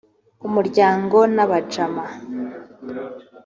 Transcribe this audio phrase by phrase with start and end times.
[0.47, 2.03] umuryango n’abajama